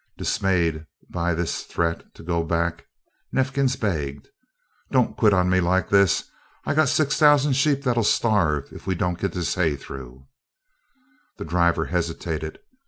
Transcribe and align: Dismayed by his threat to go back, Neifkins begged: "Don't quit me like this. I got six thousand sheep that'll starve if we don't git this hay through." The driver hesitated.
Dismayed 0.17 0.87
by 1.11 1.35
his 1.35 1.59
threat 1.61 2.15
to 2.15 2.23
go 2.23 2.43
back, 2.43 2.87
Neifkins 3.31 3.75
begged: 3.79 4.29
"Don't 4.89 5.15
quit 5.15 5.31
me 5.45 5.59
like 5.61 5.89
this. 5.91 6.23
I 6.65 6.73
got 6.73 6.89
six 6.89 7.17
thousand 7.19 7.53
sheep 7.53 7.83
that'll 7.83 8.03
starve 8.03 8.73
if 8.73 8.87
we 8.87 8.95
don't 8.95 9.19
git 9.19 9.33
this 9.33 9.53
hay 9.53 9.75
through." 9.75 10.25
The 11.37 11.45
driver 11.45 11.85
hesitated. 11.85 12.57